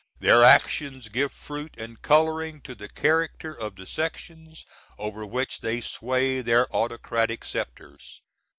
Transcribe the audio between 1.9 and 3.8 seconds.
coloring to the character of